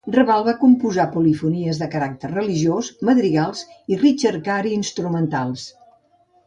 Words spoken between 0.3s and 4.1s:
va composar polifonies de caràcter religiós, madrigals i